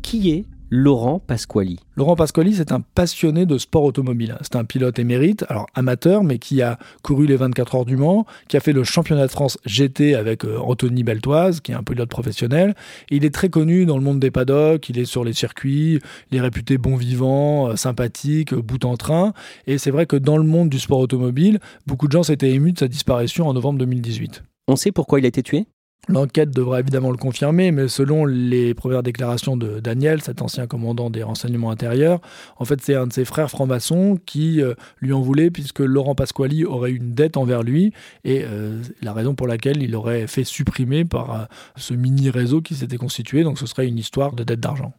Qui 0.01 0.31
est 0.31 0.45
Laurent 0.69 1.19
Pasquali. 1.19 1.79
Laurent 1.95 2.15
Pasquali, 2.15 2.55
c'est 2.55 2.71
un 2.71 2.81
passionné 2.81 3.45
de 3.45 3.57
sport 3.57 3.83
automobile. 3.83 4.37
C'est 4.41 4.55
un 4.55 4.65
pilote 4.65 4.97
émérite, 4.97 5.45
alors 5.49 5.67
amateur, 5.75 6.23
mais 6.23 6.39
qui 6.39 6.61
a 6.61 6.79
couru 7.03 7.27
les 7.27 7.35
24 7.35 7.75
heures 7.75 7.85
du 7.85 7.97
Mans, 7.97 8.25
qui 8.47 8.57
a 8.57 8.59
fait 8.59 8.73
le 8.73 8.83
championnat 8.83 9.27
de 9.27 9.31
France 9.31 9.57
GT 9.65 10.15
avec 10.15 10.43
euh, 10.43 10.57
Anthony 10.57 11.03
Beltoise, 11.03 11.61
qui 11.61 11.71
est 11.71 11.75
un 11.75 11.83
pilote 11.83 12.09
professionnel. 12.09 12.75
Et 13.09 13.17
il 13.17 13.25
est 13.25 13.33
très 13.33 13.49
connu 13.49 13.85
dans 13.85 13.97
le 13.97 14.03
monde 14.03 14.19
des 14.19 14.31
paddocks, 14.31 14.89
il 14.89 14.97
est 14.97 15.05
sur 15.05 15.23
les 15.23 15.33
circuits, 15.33 15.99
il 16.31 16.37
est 16.37 16.41
réputé 16.41 16.77
bon 16.77 16.95
vivant, 16.95 17.69
euh, 17.69 17.75
sympathique, 17.75 18.53
euh, 18.53 18.61
bout 18.61 18.83
en 18.85 18.97
train. 18.97 19.33
Et 19.67 19.77
c'est 19.77 19.91
vrai 19.91 20.05
que 20.05 20.15
dans 20.15 20.37
le 20.37 20.43
monde 20.43 20.69
du 20.69 20.79
sport 20.79 20.99
automobile, 20.99 21.59
beaucoup 21.85 22.07
de 22.07 22.11
gens 22.11 22.23
s'étaient 22.23 22.51
émus 22.51 22.73
de 22.73 22.79
sa 22.79 22.87
disparition 22.87 23.47
en 23.47 23.53
novembre 23.53 23.79
2018. 23.79 24.43
On 24.67 24.75
sait 24.75 24.91
pourquoi 24.91 25.19
il 25.19 25.25
a 25.25 25.27
été 25.27 25.43
tué? 25.43 25.67
L'enquête 26.07 26.51
devra 26.51 26.81
évidemment 26.81 27.09
le 27.09 27.17
confirmer, 27.17 27.71
mais 27.71 27.87
selon 27.87 28.25
les 28.25 28.75
premières 28.75 29.01
déclarations 29.01 29.57
de 29.57 29.79
Daniel, 29.79 30.21
cet 30.21 30.43
ancien 30.43 30.67
commandant 30.67 31.09
des 31.09 31.23
renseignements 31.23 31.71
intérieurs, 31.71 32.21
en 32.57 32.65
fait 32.65 32.79
c'est 32.81 32.93
un 32.93 33.07
de 33.07 33.13
ses 33.13 33.25
frères 33.25 33.49
francs-maçons 33.49 34.19
qui 34.23 34.61
euh, 34.61 34.75
lui 35.01 35.13
en 35.13 35.21
voulait 35.21 35.49
puisque 35.49 35.79
Laurent 35.79 36.13
Pasquali 36.13 36.63
aurait 36.63 36.91
une 36.91 37.13
dette 37.13 37.37
envers 37.37 37.63
lui 37.63 37.91
et 38.23 38.43
euh, 38.45 38.81
la 39.01 39.13
raison 39.13 39.33
pour 39.33 39.47
laquelle 39.47 39.81
il 39.81 39.95
aurait 39.95 40.27
fait 40.27 40.43
supprimer 40.43 41.05
par 41.05 41.33
euh, 41.33 41.45
ce 41.75 41.95
mini 41.95 42.29
réseau 42.29 42.61
qui 42.61 42.75
s'était 42.75 42.97
constitué, 42.97 43.43
donc 43.43 43.57
ce 43.57 43.65
serait 43.65 43.87
une 43.87 43.97
histoire 43.97 44.33
de 44.33 44.43
dette 44.43 44.59
d'argent. 44.59 44.93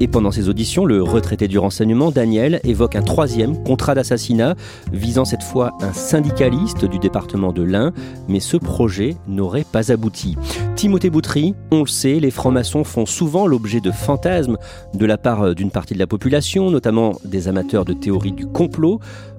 Et 0.00 0.08
pendant 0.08 0.32
ces 0.32 0.48
auditions, 0.48 0.84
le 0.84 1.02
retraité 1.02 1.46
du 1.46 1.56
renseignement, 1.56 2.10
Daniel, 2.10 2.60
évoque 2.64 2.96
un 2.96 3.02
troisième 3.02 3.62
contrat 3.62 3.94
d'assassinat 3.94 4.56
visant 4.92 5.24
cette 5.24 5.42
fois 5.42 5.72
un 5.80 5.92
syndicaliste 5.92 6.84
du 6.84 6.98
département 6.98 7.52
de 7.52 7.62
l'Ain, 7.62 7.92
mais 8.28 8.40
ce 8.40 8.56
projet 8.56 9.16
n'aurait 9.28 9.64
pas 9.64 9.92
abouti. 9.92 10.36
Timothée 10.74 11.10
Boutry, 11.10 11.54
on 11.70 11.80
le 11.80 11.86
sait, 11.86 12.18
les 12.18 12.32
francs-maçons 12.32 12.82
font 12.82 13.06
souvent 13.06 13.46
l'objet 13.46 13.80
de 13.80 13.92
fantasmes 13.92 14.58
de 14.94 15.06
la 15.06 15.16
part 15.16 15.54
d'une 15.54 15.70
partie 15.70 15.94
de 15.94 16.00
la 16.00 16.08
population, 16.08 16.70
notamment 16.70 17.12
des 17.24 17.46
amateurs 17.46 17.84
de 17.84 17.92
théorie 17.92 18.32
du 18.32 18.46
complot. 18.46 18.98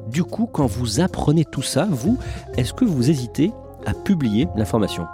Du 0.09 0.23
coup, 0.23 0.47
quand 0.51 0.67
vous 0.67 1.01
apprenez 1.01 1.43
tout 1.43 1.63
ça, 1.63 1.87
vous, 1.91 2.17
est-ce 2.57 2.73
que 2.73 2.85
vous 2.85 3.09
hésitez 3.09 3.51
à 3.85 3.93
publier 3.93 4.47
l'information? 4.55 5.05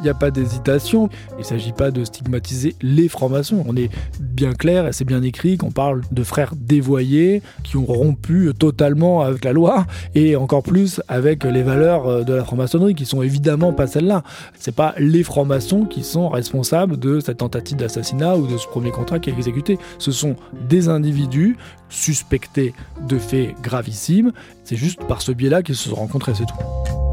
Il 0.00 0.04
n'y 0.04 0.10
a 0.10 0.14
pas 0.14 0.30
d'hésitation. 0.30 1.08
Il 1.32 1.40
ne 1.40 1.44
s'agit 1.44 1.72
pas 1.72 1.90
de 1.90 2.04
stigmatiser 2.04 2.74
les 2.82 3.08
francs-maçons. 3.08 3.64
On 3.66 3.76
est 3.76 3.90
bien 4.20 4.54
clair 4.54 4.86
et 4.86 4.92
c'est 4.92 5.04
bien 5.04 5.22
écrit 5.22 5.56
qu'on 5.56 5.70
parle 5.70 6.02
de 6.10 6.22
frères 6.22 6.54
dévoyés 6.56 7.42
qui 7.64 7.76
ont 7.76 7.86
rompu 7.86 8.50
totalement 8.58 9.22
avec 9.22 9.44
la 9.44 9.52
loi 9.52 9.86
et 10.14 10.36
encore 10.36 10.62
plus 10.62 11.00
avec 11.08 11.44
les 11.44 11.62
valeurs 11.62 12.06
euh, 12.06 12.22
de 12.24 12.32
la 12.34 12.44
franc-maçonnerie 12.44 12.94
qui 12.94 13.06
sont 13.06 13.22
évidemment 13.22 13.72
pas 13.72 13.86
celles-là. 13.86 14.22
C'est 14.58 14.74
pas 14.74 14.94
les 14.98 15.22
francs-maçons 15.22 15.84
qui 15.84 16.02
sont 16.02 16.28
responsables 16.28 16.98
de 16.98 17.20
cette 17.20 17.38
tentative 17.38 17.76
d'assassinat 17.76 18.36
ou 18.36 18.46
de 18.46 18.56
ce 18.56 18.66
premier 18.66 18.90
contrat 18.90 19.18
qui 19.18 19.30
est 19.30 19.34
exécuté. 19.34 19.78
Ce 19.98 20.12
sont 20.12 20.36
des 20.68 20.88
individus 20.88 21.56
suspectés 21.88 22.74
de 23.06 23.18
faits 23.18 23.54
gravissimes. 23.62 24.32
C'est 24.64 24.76
juste 24.76 25.04
par 25.04 25.22
ce 25.22 25.32
biais-là 25.32 25.62
qu'ils 25.62 25.76
se 25.76 25.88
sont 25.90 25.96
rencontrés, 25.96 26.32
c'est 26.34 26.46
tout. 26.46 27.09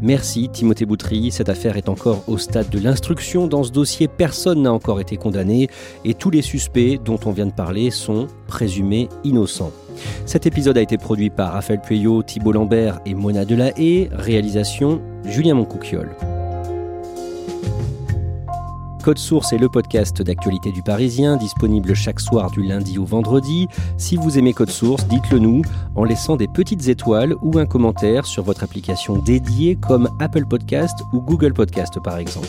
Merci 0.00 0.48
Timothée 0.48 0.86
Boutry. 0.86 1.30
Cette 1.32 1.48
affaire 1.48 1.76
est 1.76 1.88
encore 1.88 2.22
au 2.28 2.38
stade 2.38 2.70
de 2.70 2.78
l'instruction. 2.78 3.48
Dans 3.48 3.64
ce 3.64 3.72
dossier, 3.72 4.06
personne 4.06 4.62
n'a 4.62 4.72
encore 4.72 5.00
été 5.00 5.16
condamné 5.16 5.68
et 6.04 6.14
tous 6.14 6.30
les 6.30 6.42
suspects 6.42 7.00
dont 7.04 7.18
on 7.26 7.32
vient 7.32 7.46
de 7.46 7.52
parler 7.52 7.90
sont 7.90 8.28
présumés 8.46 9.08
innocents. 9.24 9.72
Cet 10.24 10.46
épisode 10.46 10.78
a 10.78 10.82
été 10.82 10.98
produit 10.98 11.30
par 11.30 11.52
Raphaël 11.52 11.80
Pueyo, 11.80 12.22
Thibault 12.22 12.52
Lambert 12.52 13.00
et 13.06 13.14
Mona 13.14 13.44
Delahaye. 13.44 14.08
Réalisation 14.12 15.00
Julien 15.24 15.54
Moncouquiole. 15.54 16.14
Code 19.02 19.18
Source 19.18 19.52
est 19.52 19.58
le 19.58 19.68
podcast 19.68 20.22
d'actualité 20.22 20.72
du 20.72 20.82
Parisien, 20.82 21.36
disponible 21.36 21.94
chaque 21.94 22.20
soir 22.20 22.50
du 22.50 22.62
lundi 22.62 22.98
au 22.98 23.04
vendredi. 23.04 23.68
Si 23.96 24.16
vous 24.16 24.38
aimez 24.38 24.52
Code 24.52 24.70
Source, 24.70 25.06
dites-le 25.06 25.38
nous 25.38 25.62
en 25.94 26.04
laissant 26.04 26.36
des 26.36 26.48
petites 26.48 26.88
étoiles 26.88 27.34
ou 27.42 27.58
un 27.58 27.66
commentaire 27.66 28.26
sur 28.26 28.42
votre 28.42 28.62
application 28.62 29.16
dédiée 29.18 29.76
comme 29.76 30.08
Apple 30.20 30.46
Podcast 30.46 30.98
ou 31.12 31.20
Google 31.20 31.54
Podcast 31.54 31.98
par 32.02 32.18
exemple. 32.18 32.48